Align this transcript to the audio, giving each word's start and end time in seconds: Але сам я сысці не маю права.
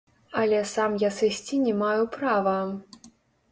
Але 0.43 0.61
сам 0.71 0.95
я 1.03 1.09
сысці 1.19 1.61
не 1.67 1.75
маю 1.83 2.03
права. 2.19 2.57